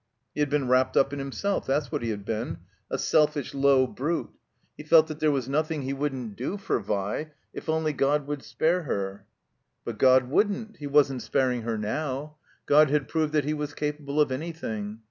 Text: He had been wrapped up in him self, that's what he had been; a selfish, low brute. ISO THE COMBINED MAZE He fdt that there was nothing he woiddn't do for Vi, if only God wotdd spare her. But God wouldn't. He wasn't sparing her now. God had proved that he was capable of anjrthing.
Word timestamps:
He 0.33 0.39
had 0.39 0.49
been 0.49 0.67
wrapped 0.67 0.97
up 0.97 1.13
in 1.13 1.19
him 1.19 1.31
self, 1.31 1.67
that's 1.67 1.91
what 1.91 2.01
he 2.01 2.09
had 2.09 2.25
been; 2.25 2.57
a 2.89 2.97
selfish, 2.97 3.53
low 3.53 3.85
brute. 3.85 4.31
ISO 4.31 4.33
THE 4.33 4.33
COMBINED 4.33 4.77
MAZE 4.77 4.77
He 4.77 4.83
fdt 5.03 5.07
that 5.07 5.19
there 5.19 5.31
was 5.31 5.47
nothing 5.47 5.81
he 5.83 5.93
woiddn't 5.93 6.35
do 6.35 6.57
for 6.57 6.79
Vi, 6.79 7.27
if 7.53 7.69
only 7.69 7.93
God 7.93 8.25
wotdd 8.25 8.41
spare 8.41 8.81
her. 8.81 9.27
But 9.85 9.99
God 9.99 10.27
wouldn't. 10.27 10.77
He 10.77 10.87
wasn't 10.87 11.21
sparing 11.21 11.61
her 11.61 11.77
now. 11.77 12.37
God 12.65 12.89
had 12.89 13.07
proved 13.07 13.33
that 13.33 13.45
he 13.45 13.53
was 13.53 13.75
capable 13.75 14.19
of 14.19 14.29
anjrthing. 14.29 14.97